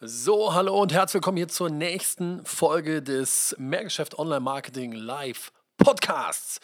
[0.00, 6.60] So, hallo und herzlich willkommen hier zur nächsten Folge des Mehrgeschäft Online Marketing Live Podcasts.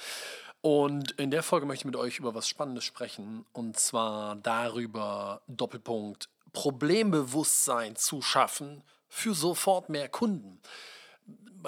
[0.60, 5.42] Und in der Folge möchte ich mit euch über was Spannendes sprechen und zwar darüber
[5.48, 10.60] Doppelpunkt Problembewusstsein zu schaffen für sofort mehr Kunden.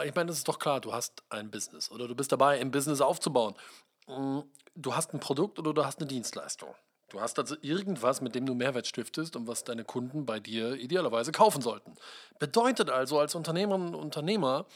[0.05, 2.71] Ich meine, das ist doch klar, du hast ein Business oder du bist dabei, ein
[2.71, 3.57] Business aufzubauen.
[4.07, 6.77] Du hast ein Produkt oder du hast eine Dienstleistung.
[7.09, 10.75] Du hast also irgendwas, mit dem du Mehrwert stiftest und was deine Kunden bei dir
[10.75, 11.95] idealerweise kaufen sollten.
[12.39, 14.67] Bedeutet also, als Unternehmerin und Unternehmer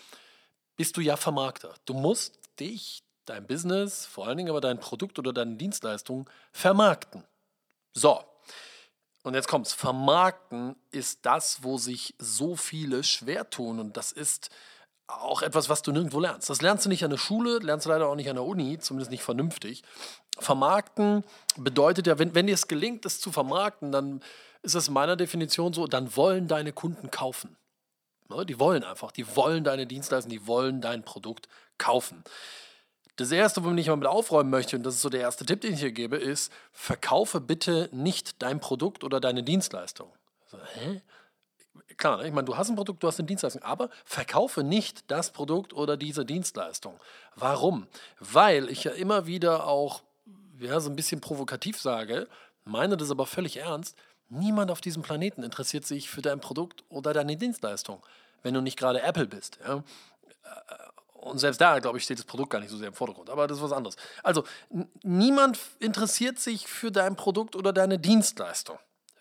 [0.77, 1.75] bist du ja Vermarkter.
[1.87, 7.25] Du musst dich, dein Business, vor allen Dingen aber dein Produkt oder deine Dienstleistung vermarkten.
[7.93, 8.25] So,
[9.23, 9.73] und jetzt kommt's.
[9.73, 13.79] Vermarkten ist das, wo sich so viele schwer tun.
[13.79, 14.51] Und das ist
[15.19, 16.51] auch etwas, was du nirgendwo lernst.
[16.51, 18.79] Das lernst du nicht an der Schule, lernst du leider auch nicht an der Uni,
[18.79, 19.83] zumindest nicht vernünftig.
[20.39, 21.25] Vermarkten
[21.57, 24.23] bedeutet ja, wenn, wenn dir es gelingt, es zu vermarkten, dann
[24.63, 27.57] ist es in meiner Definition so, dann wollen deine Kunden kaufen.
[28.29, 31.49] Ne, die wollen einfach, die wollen deine Dienstleistung, die wollen dein Produkt
[31.79, 32.23] kaufen.
[33.17, 35.61] Das Erste, womit ich mal mit aufräumen möchte, und das ist so der erste Tipp,
[35.61, 40.11] den ich hier gebe, ist, verkaufe bitte nicht dein Produkt oder deine Dienstleistung.
[40.47, 41.03] So, hä?
[41.97, 45.31] Klar, ich meine, du hast ein Produkt, du hast eine Dienstleistung, aber verkaufe nicht das
[45.31, 46.99] Produkt oder diese Dienstleistung.
[47.37, 47.87] Warum?
[48.19, 50.03] Weil ich ja immer wieder auch
[50.59, 52.29] ja, so ein bisschen provokativ sage,
[52.65, 53.97] meine das aber völlig ernst,
[54.29, 58.03] niemand auf diesem Planeten interessiert sich für dein Produkt oder deine Dienstleistung,
[58.43, 59.59] wenn du nicht gerade Apple bist.
[59.67, 59.83] Ja?
[61.15, 63.29] Und selbst da, glaube ich, steht das Produkt gar nicht so sehr im Vordergrund.
[63.29, 63.97] Aber das ist was anderes.
[64.23, 64.45] Also,
[65.03, 68.79] niemand interessiert sich für dein Produkt oder deine Dienstleistung.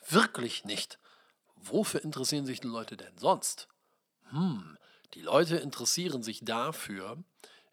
[0.08, 0.98] Wirklich nicht.
[1.62, 3.68] Wofür interessieren sich die Leute denn sonst?
[4.32, 4.78] Hm,
[5.14, 7.18] die Leute interessieren sich dafür,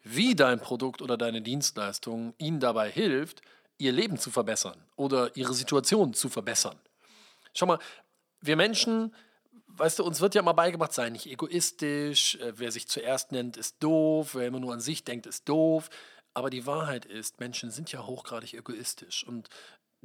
[0.03, 3.41] wie dein Produkt oder deine Dienstleistung ihnen dabei hilft,
[3.77, 6.77] ihr Leben zu verbessern oder ihre Situation zu verbessern.
[7.53, 7.79] Schau mal,
[8.41, 9.13] wir Menschen,
[9.67, 13.57] weißt du, uns wird ja mal beigebracht, sei nicht egoistisch, äh, wer sich zuerst nennt,
[13.57, 15.89] ist doof, wer immer nur an sich denkt, ist doof.
[16.33, 19.25] Aber die Wahrheit ist, Menschen sind ja hochgradig egoistisch.
[19.25, 19.49] Und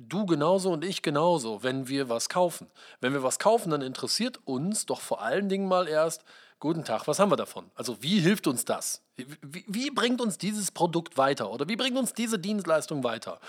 [0.09, 2.69] du genauso und ich genauso, wenn wir was kaufen.
[3.01, 6.25] Wenn wir was kaufen, dann interessiert uns doch vor allen Dingen mal erst,
[6.61, 7.71] guten Tag, was haben wir davon?
[7.75, 9.03] Also wie hilft uns das?
[9.17, 13.41] Wie, wie, bringt uns dieses Produkt weiter oder wie bringt uns diese Dienstleistung weiter?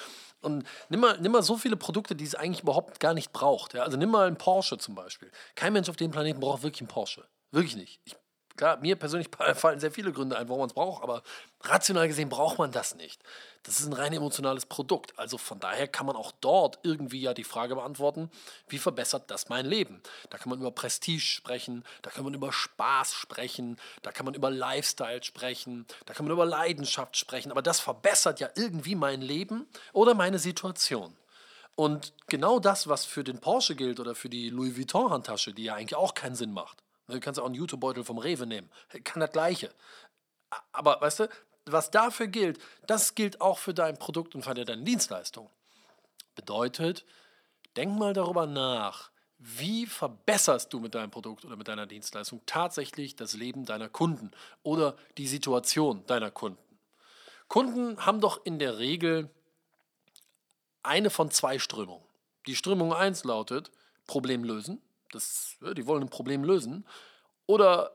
[0.42, 3.76] Und nimm mal, nimm mal so viele Produkte, die es eigentlich überhaupt gar nicht braucht.
[3.76, 3.84] Ja?
[3.84, 5.32] Also nimm mal einen Porsche zum Beispiel.
[5.56, 7.24] Kein Mensch auf dem Planeten braucht wirklich einen Porsche.
[7.52, 8.02] Wirklich nicht.
[8.04, 8.16] Ich
[8.56, 11.24] Klar, mir persönlich fallen sehr viele Gründe ein, warum man es braucht, aber
[11.62, 13.22] rational gesehen braucht man das nicht.
[13.64, 15.18] Das ist ein rein emotionales Produkt.
[15.18, 18.30] Also von daher kann man auch dort irgendwie ja die Frage beantworten,
[18.68, 20.02] wie verbessert das mein Leben?
[20.30, 24.36] Da kann man über Prestige sprechen, da kann man über Spaß sprechen, da kann man
[24.36, 29.22] über Lifestyle sprechen, da kann man über Leidenschaft sprechen, aber das verbessert ja irgendwie mein
[29.22, 31.16] Leben oder meine Situation.
[31.76, 35.74] Und genau das, was für den Porsche gilt oder für die Louis Vuitton-Handtasche, die ja
[35.74, 38.70] eigentlich auch keinen Sinn macht, Du kannst auch einen YouTube-Beutel vom Rewe nehmen.
[39.04, 39.70] Kann das Gleiche.
[40.72, 41.30] Aber weißt du,
[41.66, 45.50] was dafür gilt, das gilt auch für dein Produkt und für deine Dienstleistung.
[46.36, 47.06] Bedeutet,
[47.76, 53.16] denk mal darüber nach, wie verbesserst du mit deinem Produkt oder mit deiner Dienstleistung tatsächlich
[53.16, 54.32] das Leben deiner Kunden
[54.64, 56.62] oder die Situation deiner Kunden.
[57.48, 59.30] Kunden haben doch in der Regel
[60.82, 62.06] eine von zwei Strömungen.
[62.48, 63.72] Die Strömung 1 lautet
[64.08, 64.82] Problem lösen
[65.14, 66.86] das, die wollen ein Problem lösen.
[67.46, 67.92] Oder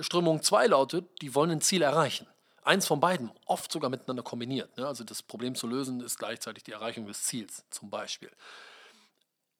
[0.00, 2.26] Strömung 2 lautet, die wollen ein Ziel erreichen.
[2.62, 4.76] Eins von beiden, oft sogar miteinander kombiniert.
[4.76, 4.86] Ne?
[4.86, 8.30] Also das Problem zu lösen ist gleichzeitig die Erreichung des Ziels zum Beispiel.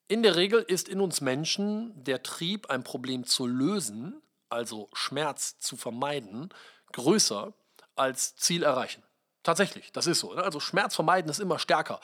[0.06, 5.58] In der Regel ist in uns Menschen der Trieb, ein Problem zu lösen, also Schmerz
[5.58, 6.50] zu vermeiden,
[6.92, 7.54] größer
[7.94, 9.02] als Ziel erreichen.
[9.42, 10.34] Tatsächlich, das ist so.
[10.34, 10.42] Ne?
[10.42, 12.00] Also Schmerz vermeiden ist immer stärker.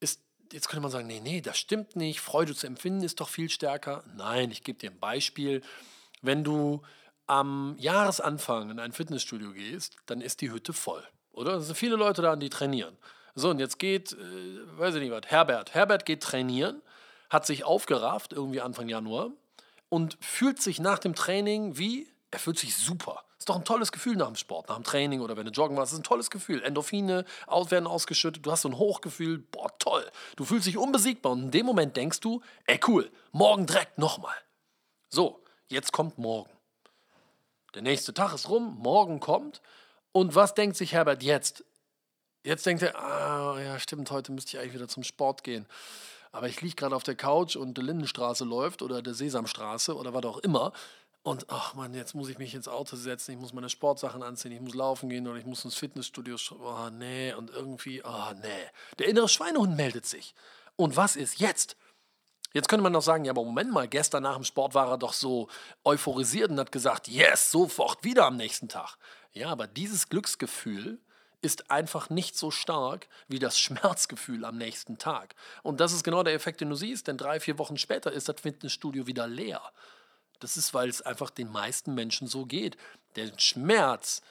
[0.00, 0.20] Ist
[0.52, 2.20] jetzt könnte man sagen, nee, nee, das stimmt nicht.
[2.20, 4.04] Freude zu empfinden ist doch viel stärker.
[4.16, 5.62] Nein, ich gebe dir ein Beispiel.
[6.22, 6.82] Wenn du
[7.26, 11.06] am Jahresanfang in ein Fitnessstudio gehst, dann ist die Hütte voll.
[11.32, 11.54] Oder?
[11.54, 12.96] Es sind viele Leute da, die trainieren.
[13.34, 15.74] So, und jetzt geht, äh, weiß ich nicht was, Herbert.
[15.74, 16.82] Herbert geht trainieren,
[17.30, 19.30] hat sich aufgerafft, irgendwie Anfang Januar,
[19.88, 23.24] und fühlt sich nach dem Training wie, er fühlt sich super.
[23.38, 25.76] Ist doch ein tolles Gefühl nach dem Sport, nach dem Training oder wenn du joggen
[25.76, 25.92] warst.
[25.92, 26.62] ist ein tolles Gefühl.
[26.62, 30.04] Endorphine werden ausgeschüttet, du hast so ein Hochgefühl, boah, toll.
[30.36, 34.36] Du fühlst dich unbesiegbar und in dem Moment denkst du, ey, cool, morgen direkt nochmal.
[35.08, 36.50] So, jetzt kommt morgen.
[37.74, 39.62] Der nächste Tag ist rum, morgen kommt.
[40.12, 41.64] Und was denkt sich Herbert jetzt?
[42.42, 45.66] Jetzt denkt er, ah, ja, stimmt, heute müsste ich eigentlich wieder zum Sport gehen.
[46.32, 50.12] Aber ich liege gerade auf der Couch und die Lindenstraße läuft oder der Sesamstraße oder
[50.12, 50.72] was auch immer.
[51.22, 54.52] Und ach man, jetzt muss ich mich ins Auto setzen, ich muss meine Sportsachen anziehen,
[54.52, 56.36] ich muss laufen gehen oder ich muss ins Fitnessstudio.
[56.60, 58.66] Oh nee, und irgendwie, oh nee.
[58.98, 60.34] Der innere Schweinehund meldet sich.
[60.76, 61.76] Und was ist jetzt?
[62.54, 64.98] Jetzt könnte man noch sagen, ja, aber Moment mal, gestern nach dem Sport war er
[64.98, 65.48] doch so
[65.84, 68.96] euphorisiert und hat gesagt, yes, sofort wieder am nächsten Tag.
[69.32, 70.98] Ja, aber dieses Glücksgefühl
[71.42, 75.34] ist einfach nicht so stark wie das Schmerzgefühl am nächsten Tag.
[75.62, 78.28] Und das ist genau der Effekt, den du siehst, denn drei, vier Wochen später ist
[78.28, 79.62] das Fitnessstudio wieder leer.
[80.38, 82.76] Das ist, weil es einfach den meisten Menschen so geht.
[83.16, 84.22] Den Schmerz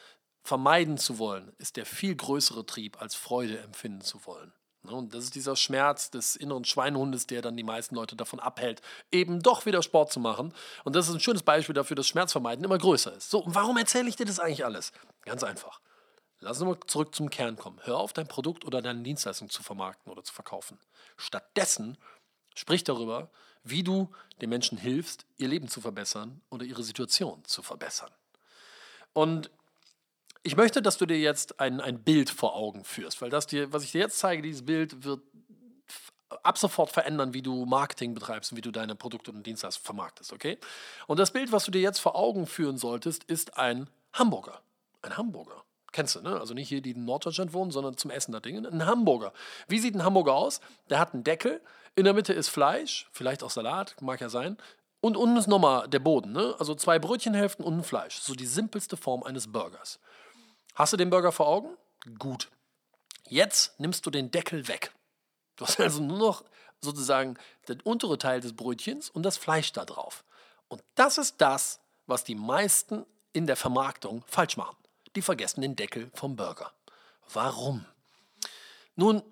[0.43, 4.53] vermeiden zu wollen, ist der viel größere Trieb, als Freude empfinden zu wollen.
[4.83, 8.39] Ne, und das ist dieser Schmerz des inneren Schweinehundes, der dann die meisten Leute davon
[8.39, 8.81] abhält,
[9.11, 10.53] eben doch wieder Sport zu machen.
[10.85, 13.29] Und das ist ein schönes Beispiel dafür, dass Schmerzvermeiden immer größer ist.
[13.29, 14.93] So, und warum erzähle ich dir das eigentlich alles?
[15.25, 15.81] Ganz einfach.
[16.39, 17.79] Lass uns mal zurück zum Kern kommen.
[17.83, 20.79] Hör auf, dein Produkt oder deine Dienstleistung zu vermarkten oder zu verkaufen.
[21.17, 21.97] Stattdessen
[22.57, 23.29] sprich darüber,
[23.63, 24.09] wie du
[24.41, 28.11] den Menschen hilfst, ihr Leben zu verbessern oder ihre Situation zu verbessern.
[29.13, 29.51] Und
[30.43, 33.73] ich möchte, dass du dir jetzt ein, ein Bild vor Augen führst, weil das dir,
[33.73, 35.21] was ich dir jetzt zeige, dieses Bild wird
[36.43, 40.33] ab sofort verändern, wie du Marketing betreibst und wie du deine Produkte und Dienstleistungen vermarktest,
[40.33, 40.57] okay?
[41.07, 44.61] Und das Bild, was du dir jetzt vor Augen führen solltest, ist ein Hamburger.
[45.01, 45.63] Ein Hamburger.
[45.91, 46.39] Kennst du, ne?
[46.39, 48.67] Also nicht hier, die in Norddeutschland wohnen, sondern zum Essen da Dinge.
[48.67, 49.33] Ein Hamburger.
[49.67, 50.59] Wie sieht ein Hamburger aus?
[50.89, 51.61] Der hat einen Deckel,
[51.97, 54.57] in der Mitte ist Fleisch, vielleicht auch Salat, mag ja sein.
[55.01, 56.55] Und unten ist nochmal der Boden, ne?
[56.59, 58.19] Also zwei Brötchenhälften und ein Fleisch.
[58.19, 59.99] So die simpelste Form eines Burgers.
[60.75, 61.75] Hast du den Burger vor Augen?
[62.19, 62.49] Gut.
[63.27, 64.91] Jetzt nimmst du den Deckel weg.
[65.55, 66.43] Du hast also nur noch
[66.81, 67.35] sozusagen
[67.67, 70.23] den untere Teil des Brötchens und das Fleisch da drauf.
[70.67, 74.77] Und das ist das, was die meisten in der Vermarktung falsch machen.
[75.15, 76.71] Die vergessen den Deckel vom Burger.
[77.33, 77.85] Warum?
[78.95, 79.23] Nun,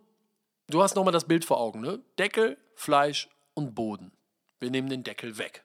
[0.70, 1.82] du hast nochmal das Bild vor Augen.
[1.82, 2.02] Ne?
[2.18, 4.12] Deckel, Fleisch und Boden.
[4.60, 5.64] Wir nehmen den Deckel weg.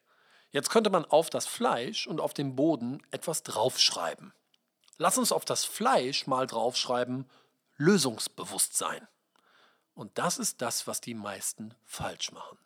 [0.51, 4.33] Jetzt könnte man auf das Fleisch und auf den Boden etwas draufschreiben.
[4.99, 7.29] Lass uns auf das Fleisch mal draufschreiben,
[7.77, 9.07] Lösungsbewusstsein.
[9.95, 12.59] Und das ist das, was die meisten falsch machen.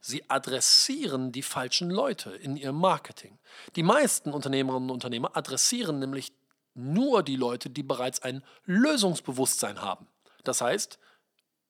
[0.00, 3.38] Sie adressieren die falschen Leute in ihrem Marketing.
[3.76, 6.32] Die meisten Unternehmerinnen und Unternehmer adressieren nämlich
[6.74, 10.06] nur die Leute, die bereits ein Lösungsbewusstsein haben.
[10.44, 10.98] Das heißt,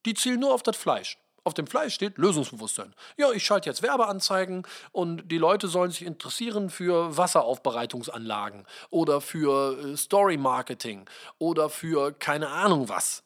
[0.06, 1.18] die zielen nur auf das Fleisch.
[1.42, 2.94] Auf dem Fleisch steht Lösungsbewusstsein.
[3.16, 9.78] Ja, ich schalte jetzt Werbeanzeigen und die Leute sollen sich interessieren für Wasseraufbereitungsanlagen oder für
[9.78, 11.08] äh, Story Marketing
[11.38, 13.22] oder für keine Ahnung was.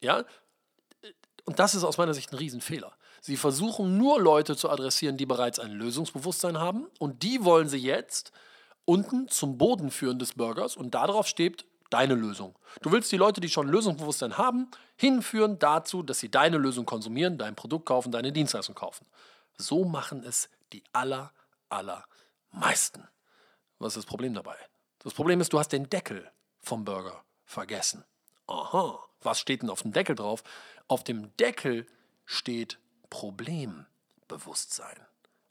[0.00, 0.24] Ja?
[1.44, 2.92] Und das ist aus meiner Sicht ein Riesenfehler.
[3.20, 7.78] Sie versuchen nur Leute zu adressieren, die bereits ein Lösungsbewusstsein haben und die wollen sie
[7.78, 8.32] jetzt
[8.84, 12.58] unten zum Boden führen des Burgers und darauf steht deine Lösung.
[12.82, 17.36] Du willst die Leute, die schon Lösungsbewusstsein haben, hinführen dazu, dass sie deine Lösung konsumieren,
[17.36, 19.06] dein Produkt kaufen, deine Dienstleistung kaufen.
[19.56, 21.32] So machen es die aller,
[21.68, 23.08] allermeisten.
[23.78, 24.56] Was ist das Problem dabei?
[25.00, 28.04] Das Problem ist, du hast den Deckel vom Burger vergessen.
[28.46, 30.42] Aha, was steht denn auf dem Deckel drauf?
[30.88, 31.86] Auf dem Deckel
[32.24, 32.78] steht
[33.08, 34.96] Problembewusstsein.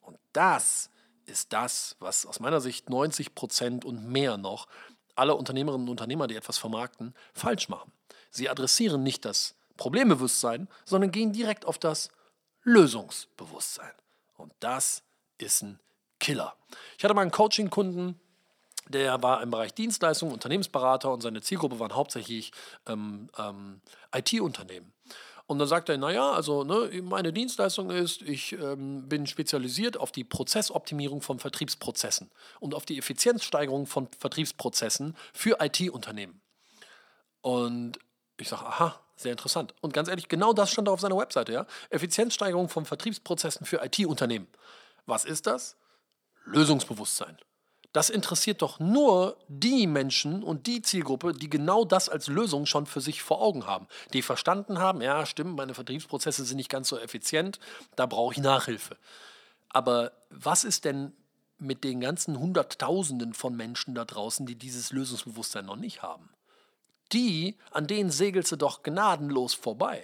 [0.01, 0.89] Und das
[1.25, 4.67] ist das, was aus meiner Sicht 90 Prozent und mehr noch
[5.15, 7.91] alle Unternehmerinnen und Unternehmer, die etwas vermarkten, falsch machen.
[8.31, 12.09] Sie adressieren nicht das Problembewusstsein, sondern gehen direkt auf das
[12.63, 13.93] Lösungsbewusstsein.
[14.37, 15.03] Und das
[15.37, 15.79] ist ein
[16.19, 16.55] Killer.
[16.97, 18.19] Ich hatte mal einen Coaching-Kunden,
[18.89, 22.51] der war im Bereich Dienstleistungen, Unternehmensberater und seine Zielgruppe waren hauptsächlich
[22.87, 23.81] ähm, ähm,
[24.13, 24.91] IT-Unternehmen.
[25.49, 30.11] Und dann sagt er, naja, also ne, meine Dienstleistung ist, ich ähm, bin spezialisiert auf
[30.11, 32.29] die Prozessoptimierung von Vertriebsprozessen
[32.59, 36.39] und auf die Effizienzsteigerung von Vertriebsprozessen für IT-Unternehmen.
[37.41, 37.97] Und
[38.37, 39.73] ich sage, aha, sehr interessant.
[39.81, 41.65] Und ganz ehrlich, genau das stand auf seiner Webseite, ja.
[41.89, 44.45] Effizienzsteigerung von Vertriebsprozessen für IT-Unternehmen.
[45.07, 45.77] Was ist das?
[46.45, 47.39] Lösungsbewusstsein.
[47.91, 52.85] Das interessiert doch nur die Menschen und die Zielgruppe, die genau das als Lösung schon
[52.85, 53.87] für sich vor Augen haben.
[54.13, 57.59] Die verstanden haben, ja, stimmt, meine Vertriebsprozesse sind nicht ganz so effizient,
[57.95, 58.95] da brauche ich Nachhilfe.
[59.69, 61.13] Aber was ist denn
[61.57, 66.29] mit den ganzen Hunderttausenden von Menschen da draußen, die dieses Lösungsbewusstsein noch nicht haben?
[67.11, 70.03] Die, an denen segelst du doch gnadenlos vorbei.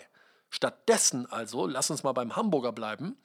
[0.50, 3.16] Stattdessen also, lass uns mal beim Hamburger bleiben,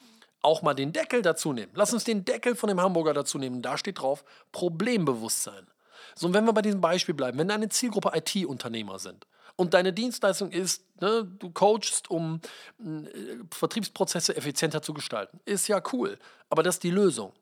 [0.43, 1.73] auch mal den Deckel dazu nehmen.
[1.75, 3.63] Lass uns den Deckel von dem Hamburger dazu nehmen.
[3.63, 5.67] Da steht drauf Problembewusstsein.
[6.15, 9.93] So, und wenn wir bei diesem Beispiel bleiben, wenn deine Zielgruppe IT-Unternehmer sind und deine
[9.93, 12.41] Dienstleistung ist, ne, du coachst, um
[12.79, 16.19] äh, Vertriebsprozesse effizienter zu gestalten, ist ja cool.
[16.49, 17.33] Aber das ist die Lösung.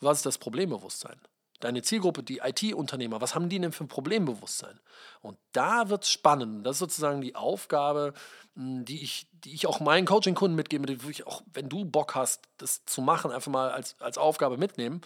[0.00, 1.20] Was ist das Problembewusstsein?
[1.60, 4.78] Deine Zielgruppe, die IT-Unternehmer, was haben die denn für ein Problembewusstsein?
[5.22, 6.64] Und da wird es spannend.
[6.64, 8.14] Das ist sozusagen die Aufgabe,
[8.54, 12.14] hm, die ich, die ich auch meinen Coaching-Kunden mitgebe, die wirklich auch, wenn du Bock
[12.14, 15.00] hast, das zu machen, einfach mal als, als Aufgabe mitnehmen.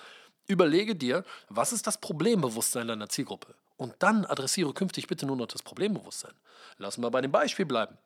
[0.46, 3.54] Überlege dir, was ist das Problembewusstsein deiner Zielgruppe?
[3.76, 6.34] Und dann adressiere künftig bitte nur noch das Problembewusstsein.
[6.76, 7.96] Lassen wir bei dem Beispiel bleiben.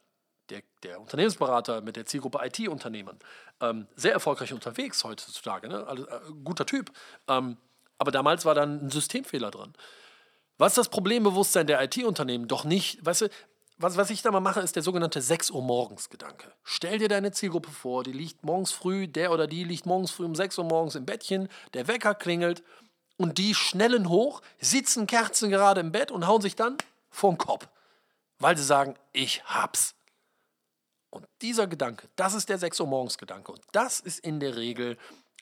[0.51, 3.19] der, der Unternehmensberater mit der Zielgruppe IT-Unternehmen,
[3.61, 5.85] ähm, sehr erfolgreich unterwegs heutzutage, ne?
[5.87, 6.93] also, äh, guter Typ.
[7.27, 7.57] Ähm,
[7.99, 9.73] aber damals war dann ein Systemfehler drin.
[10.59, 12.49] Was das Problembewusstsein der IT-Unternehmen?
[12.49, 13.29] Doch nicht, weißt du,
[13.79, 16.51] was, was ich da mal mache, ist der sogenannte 6 Uhr morgens Gedanke.
[16.63, 20.25] Stell dir deine Zielgruppe vor, die liegt morgens früh, der oder die liegt morgens früh
[20.25, 22.63] um 6 Uhr morgens im Bettchen, der Wecker klingelt
[23.19, 26.79] und die schnellen hoch, sitzen Kerzen gerade im Bett und hauen sich dann
[27.11, 27.69] vorm Kopf,
[28.39, 29.95] weil sie sagen, ich hab's.
[31.11, 34.57] Und dieser Gedanke, das ist der 6 Uhr morgens Gedanke und das ist in der
[34.57, 34.97] Regel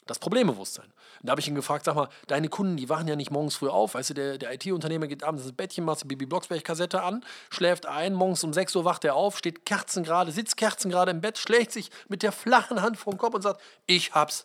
[0.06, 0.84] das Problembewusstsein.
[0.84, 3.56] Und da habe ich ihn gefragt, sag mal, deine Kunden, die wachen ja nicht morgens
[3.56, 3.94] früh auf.
[3.94, 7.86] Weißt du, der, der IT-Unternehmer geht abends ins Bettchen, macht die Bibi Blocksberg-Kassette an, schläft
[7.86, 11.72] ein, morgens um 6 Uhr wacht er auf, steht kerzengerade, sitzt kerzengerade im Bett, schlägt
[11.72, 14.44] sich mit der flachen Hand den Kopf und sagt, ich hab's.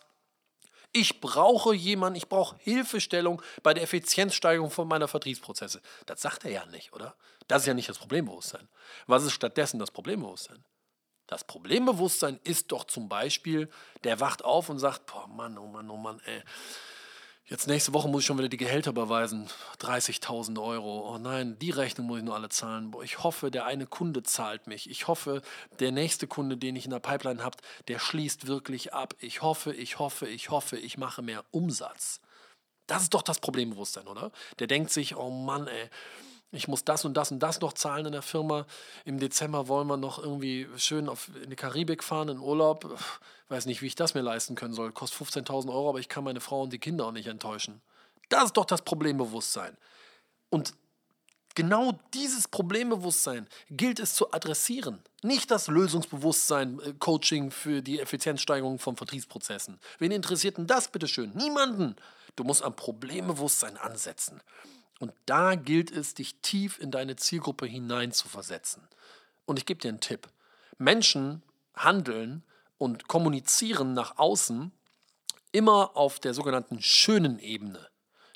[0.92, 5.80] Ich brauche jemanden, ich brauche Hilfestellung bei der Effizienzsteigerung von meiner Vertriebsprozesse.
[6.06, 7.14] Das sagt er ja nicht, oder?
[7.46, 8.68] Das ist ja nicht das Problembewusstsein.
[9.06, 10.64] Was ist stattdessen das Problembewusstsein?
[11.30, 13.70] Das Problembewusstsein ist doch zum Beispiel,
[14.02, 16.42] der wacht auf und sagt, boah, Mann, oh Mann, oh Mann, ey.
[17.44, 19.48] Jetzt nächste Woche muss ich schon wieder die Gehälter überweisen.
[19.78, 21.08] 30.000 Euro.
[21.08, 22.90] Oh nein, die Rechnung muss ich nur alle zahlen.
[22.90, 24.90] Boah, ich hoffe, der eine Kunde zahlt mich.
[24.90, 25.40] Ich hoffe,
[25.78, 29.14] der nächste Kunde, den ich in der Pipeline habe, der schließt wirklich ab.
[29.20, 32.20] Ich hoffe, ich hoffe, ich hoffe, ich mache mehr Umsatz.
[32.88, 34.32] Das ist doch das Problembewusstsein, oder?
[34.58, 35.90] Der denkt sich, oh Mann, ey
[36.52, 38.66] ich muss das und das und das noch zahlen in der Firma.
[39.04, 42.88] Im Dezember wollen wir noch irgendwie schön auf, in die Karibik fahren, in Urlaub.
[43.44, 44.92] Ich weiß nicht, wie ich das mir leisten können soll.
[44.92, 47.80] Kostet 15.000 Euro, aber ich kann meine Frau und die Kinder auch nicht enttäuschen.
[48.28, 49.76] Das ist doch das Problembewusstsein.
[50.50, 50.74] Und
[51.54, 55.02] genau dieses Problembewusstsein gilt es zu adressieren.
[55.22, 59.78] Nicht das Lösungsbewusstsein, äh, Coaching für die Effizienzsteigerung von Vertriebsprozessen.
[59.98, 61.32] Wen interessiert denn das, bitteschön?
[61.36, 61.94] Niemanden.
[62.34, 64.40] Du musst am Problembewusstsein ansetzen.
[65.00, 68.86] Und da gilt es, dich tief in deine Zielgruppe hinein zu versetzen.
[69.46, 70.28] Und ich gebe dir einen Tipp.
[70.78, 71.42] Menschen
[71.74, 72.44] handeln
[72.78, 74.70] und kommunizieren nach außen
[75.52, 77.88] immer auf der sogenannten schönen Ebene.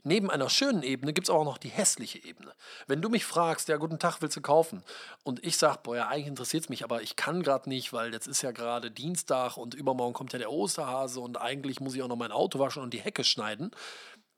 [0.06, 2.52] Neben einer schönen Ebene gibt es auch noch die hässliche Ebene.
[2.87, 4.83] Wenn du mich fragst, ja, guten Tag, willst du kaufen?
[5.23, 8.12] Und ich sage, boah, ja, eigentlich interessiert es mich, aber ich kann gerade nicht, weil
[8.12, 12.02] jetzt ist ja gerade Dienstag und übermorgen kommt ja der Osterhase und eigentlich muss ich
[12.02, 13.71] auch noch mein Auto waschen und die Hecke schneiden.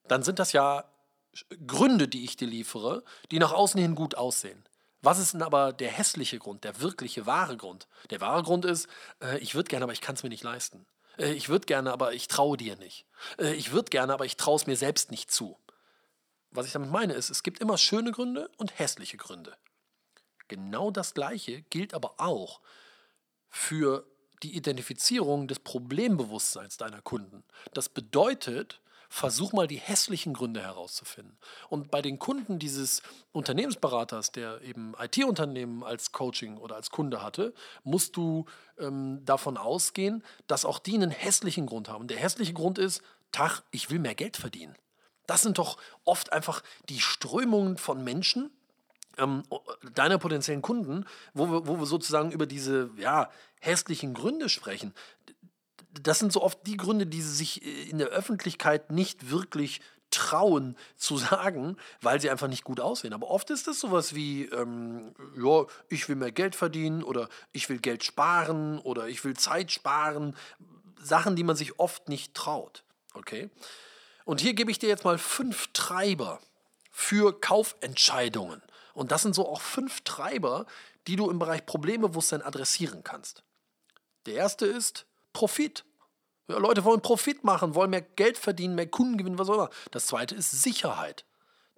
[0.07, 0.85] Dann sind das ja
[1.67, 4.65] Gründe, die ich dir liefere, die nach außen hin gut aussehen.
[5.03, 7.87] Was ist denn aber der hässliche Grund, der wirkliche wahre Grund?
[8.11, 8.89] Der wahre Grund ist,
[9.23, 10.87] äh, ich würde gerne, aber ich kann es mir nicht leisten.
[11.19, 13.07] Äh, ich würde gerne, aber ich traue dir nicht.
[13.39, 15.59] Äh, ich würde gerne, aber ich traue es mir selbst nicht zu.
[16.51, 19.57] Was ich damit meine ist, es gibt immer schöne Gründe und hässliche Gründe.
[20.49, 22.61] Genau das Gleiche gilt aber auch
[23.49, 24.07] für
[24.43, 27.45] die Identifizierung des Problembewusstseins deiner Kunden.
[27.73, 31.39] Das bedeutet, versuch mal die hässlichen Gründe herauszufinden.
[31.69, 37.55] Und bei den Kunden dieses Unternehmensberaters, der eben IT-Unternehmen als Coaching oder als Kunde hatte,
[37.85, 38.47] musst du
[38.79, 42.09] ähm, davon ausgehen, dass auch die einen hässlichen Grund haben.
[42.09, 44.75] Der hässliche Grund ist, Tag, ich will mehr Geld verdienen.
[45.27, 48.51] Das sind doch oft einfach die Strömungen von Menschen,
[49.19, 49.43] ähm,
[49.95, 54.95] deiner potenziellen Kunden, wo wir, wo wir sozusagen über diese ja, hässlichen Gründe sprechen
[56.03, 59.81] das sind so oft die Gründe, die sie sich äh, in der Öffentlichkeit nicht wirklich
[60.11, 63.13] trauen zu sagen, weil sie einfach nicht gut aussehen.
[63.13, 67.69] Aber oft ist es sowas wie, ähm, ja, ich will mehr Geld verdienen oder ich
[67.69, 70.37] will Geld sparen oder ich will Zeit sparen.
[71.03, 72.83] Sachen, die man sich oft nicht traut.
[73.15, 73.51] Okay?
[74.25, 76.41] Und hier gebe ich dir jetzt mal fünf Treiber
[76.91, 78.63] für Kaufentscheidungen.
[78.95, 80.67] Und das sind so auch fünf Treiber,
[81.07, 83.45] die du im Bereich Problembewusstsein adressieren kannst.
[84.25, 85.85] Der erste ist Profit.
[86.49, 89.71] Ja, Leute wollen Profit machen, wollen mehr Geld verdienen, mehr Kunden gewinnen, was auch immer.
[89.91, 91.27] Das zweite ist Sicherheit.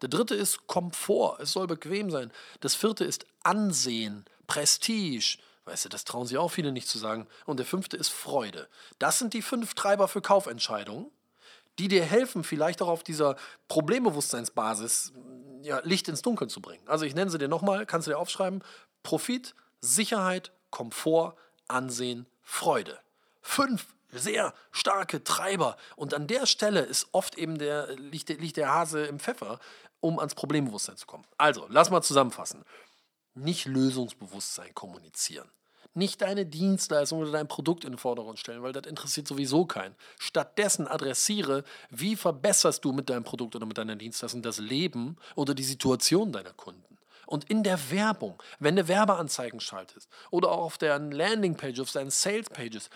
[0.00, 2.30] Der dritte ist Komfort, es soll bequem sein.
[2.60, 5.38] Das vierte ist Ansehen, Prestige.
[5.64, 7.26] Weißt du, das trauen sich auch viele nicht zu sagen.
[7.46, 8.68] Und der fünfte ist Freude.
[9.00, 11.10] Das sind die fünf Treiber für Kaufentscheidungen,
[11.80, 13.34] die dir helfen, vielleicht auch auf dieser
[13.66, 15.14] Problembewusstseinsbasis
[15.62, 16.86] ja, Licht ins Dunkeln zu bringen.
[16.86, 18.62] Also ich nenne sie dir nochmal, kannst du dir aufschreiben.
[19.02, 21.34] Profit, Sicherheit, Komfort,
[21.66, 23.00] Ansehen, Freude
[23.40, 25.76] fünf sehr starke Treiber.
[25.96, 29.58] Und an der Stelle ist oft eben der, liegt, liegt der Hase im Pfeffer,
[30.00, 31.24] um ans Problembewusstsein zu kommen.
[31.36, 32.64] Also, lass mal zusammenfassen.
[33.34, 35.50] Nicht Lösungsbewusstsein kommunizieren.
[35.94, 39.96] Nicht deine Dienstleistung oder dein Produkt in den Vordergrund stellen, weil das interessiert sowieso keinen.
[40.18, 45.54] Stattdessen adressiere, wie verbesserst du mit deinem Produkt oder mit deiner Dienstleistung das Leben oder
[45.54, 46.98] die Situation deiner Kunden.
[47.26, 52.10] Und in der Werbung, wenn du Werbeanzeigen schaltest oder auch auf deinen Landingpage, auf deinen
[52.10, 52.90] Salespages,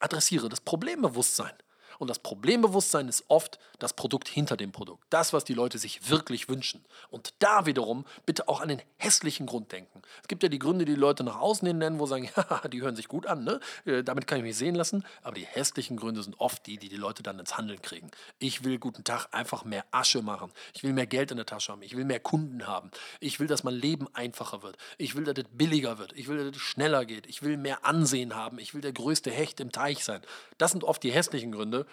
[0.00, 1.52] adressiere das Problembewusstsein.
[1.98, 5.04] Und das Problembewusstsein ist oft das Produkt hinter dem Produkt.
[5.10, 6.84] Das, was die Leute sich wirklich wünschen.
[7.10, 10.02] Und da wiederum bitte auch an den hässlichen Grund denken.
[10.22, 12.30] Es gibt ja die Gründe, die die Leute nach außen hin nennen, wo sie sagen,
[12.36, 13.60] ja, die hören sich gut an, ne?
[13.84, 15.04] Äh, damit kann ich mich sehen lassen.
[15.22, 18.10] Aber die hässlichen Gründe sind oft die, die die Leute dann ins Handeln kriegen.
[18.38, 20.52] Ich will guten Tag einfach mehr Asche machen.
[20.74, 21.82] Ich will mehr Geld in der Tasche haben.
[21.82, 22.90] Ich will mehr Kunden haben.
[23.20, 24.76] Ich will, dass mein Leben einfacher wird.
[24.98, 26.12] Ich will, dass es billiger wird.
[26.14, 27.26] Ich will, dass es schneller geht.
[27.26, 28.58] Ich will mehr Ansehen haben.
[28.58, 30.22] Ich will der größte Hecht im Teich sein.
[30.58, 31.86] Das sind oft die hässlichen Gründe.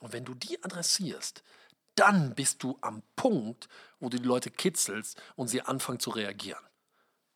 [0.00, 1.42] Und wenn du die adressierst,
[1.94, 3.68] dann bist du am Punkt,
[4.00, 6.64] wo du die Leute kitzelst und sie anfangen zu reagieren.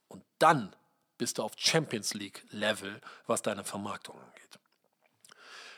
[0.09, 0.75] Und dann
[1.19, 4.59] bist du auf Champions League Level, was deine Vermarktung angeht.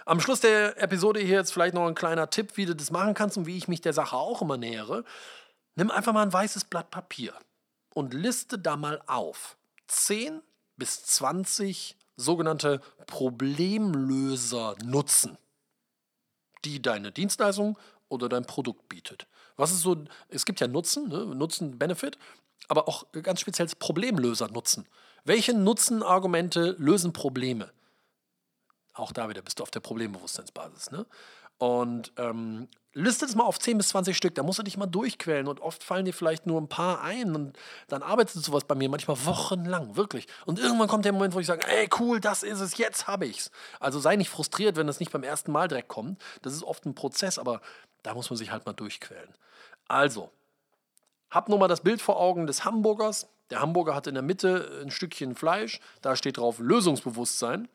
[0.07, 3.15] Am Schluss der Episode hier jetzt vielleicht noch ein kleiner Tipp, wie du das machen
[3.15, 5.05] kannst und wie ich mich der Sache auch immer nähere.
[5.75, 7.35] Nimm einfach mal ein weißes Blatt Papier
[7.93, 10.41] und liste da mal auf 10
[10.77, 15.37] bis 20 sogenannte Problemlöser nutzen,
[16.65, 19.27] die deine Dienstleistung oder dein Produkt bietet.
[19.57, 19.97] Was ist so,
[20.29, 21.27] es gibt ja Nutzen, ne?
[21.27, 22.19] Nutzen, Benefit,
[22.69, 24.87] aber auch ganz speziell Problemlöser nutzen.
[25.25, 27.71] Welche Nutzenargumente lösen Probleme?
[28.95, 30.91] Auch da wieder bist du auf der Problembewusstseinsbasis.
[30.91, 31.07] Ne?
[31.59, 34.87] Und ähm, liste das mal auf 10 bis 20 Stück, da musst du dich mal
[34.87, 38.75] durchquälen und oft fallen dir vielleicht nur ein paar ein und dann arbeitet sowas bei
[38.75, 40.27] mir manchmal wochenlang, wirklich.
[40.47, 43.27] Und irgendwann kommt der Moment, wo ich sage, ey cool, das ist es, jetzt habe
[43.27, 43.51] ich's.
[43.81, 46.23] Also sei nicht frustriert, wenn das nicht beim ersten Mal direkt kommt.
[46.43, 47.61] Das ist oft ein Prozess, aber
[48.03, 49.35] da muss man sich halt mal durchquälen.
[49.87, 50.31] Also,
[51.31, 53.29] hab nur mal das Bild vor Augen des Hamburgers.
[53.51, 57.69] Der Hamburger hat in der Mitte ein Stückchen Fleisch, da steht drauf Lösungsbewusstsein.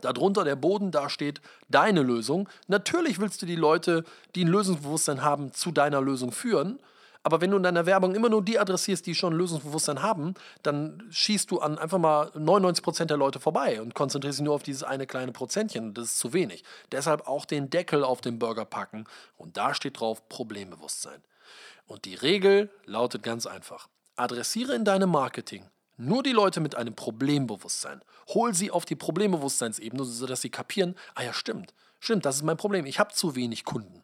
[0.00, 2.48] Darunter der Boden, da steht deine Lösung.
[2.66, 6.78] Natürlich willst du die Leute, die ein Lösungsbewusstsein haben, zu deiner Lösung führen.
[7.22, 11.02] Aber wenn du in deiner Werbung immer nur die adressierst, die schon Lösungsbewusstsein haben, dann
[11.10, 14.82] schießt du an einfach mal 99% der Leute vorbei und konzentrierst dich nur auf dieses
[14.82, 15.94] eine kleine Prozentchen.
[15.94, 16.64] Das ist zu wenig.
[16.92, 19.04] Deshalb auch den Deckel auf den Burger packen
[19.36, 21.20] und da steht drauf Problembewusstsein.
[21.86, 23.88] Und die Regel lautet ganz einfach.
[24.16, 25.64] Adressiere in deinem Marketing
[25.98, 28.00] nur die Leute mit einem Problembewusstsein.
[28.28, 32.56] Hol sie auf die Problembewusstseinsebene, sodass sie kapieren, ah ja, stimmt, stimmt, das ist mein
[32.56, 34.02] Problem, ich habe zu wenig Kunden.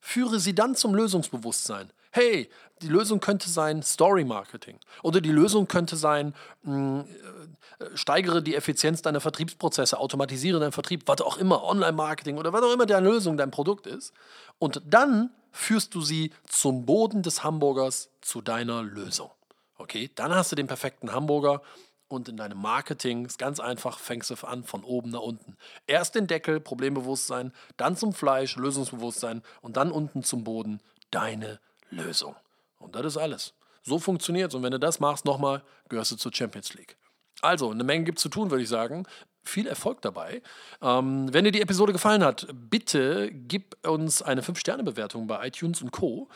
[0.00, 1.92] Führe sie dann zum Lösungsbewusstsein.
[2.10, 2.48] Hey,
[2.82, 4.78] die Lösung könnte sein Story Marketing.
[5.02, 11.02] Oder die Lösung könnte sein, mh, äh, steigere die Effizienz deiner Vertriebsprozesse, automatisiere deinen Vertrieb,
[11.06, 14.12] was auch immer, Online-Marketing oder was auch immer deine Lösung, dein Produkt ist.
[14.58, 19.30] Und dann führst du sie zum Boden des Hamburgers zu deiner Lösung.
[19.78, 21.62] Okay, dann hast du den perfekten Hamburger
[22.08, 25.56] und in deinem Marketing ist ganz einfach, fängst du an von oben nach unten.
[25.86, 31.60] Erst den Deckel, Problembewusstsein, dann zum Fleisch, Lösungsbewusstsein und dann unten zum Boden, deine
[31.90, 32.34] Lösung.
[32.78, 33.54] Und das ist alles.
[33.82, 34.54] So funktioniert es.
[34.54, 36.96] Und wenn du das machst, nochmal, gehörst du zur Champions League.
[37.40, 39.06] Also, eine Menge gibt es zu tun, würde ich sagen.
[39.44, 40.42] Viel Erfolg dabei.
[40.82, 45.92] Ähm, wenn dir die Episode gefallen hat, bitte gib uns eine 5-Sterne-Bewertung bei iTunes und
[45.92, 46.28] Co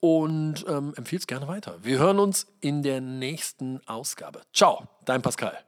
[0.00, 1.76] und ähm, empfiehl's gerne weiter.
[1.82, 4.42] Wir hören uns in der nächsten Ausgabe.
[4.52, 5.58] Ciao, dein Pascal.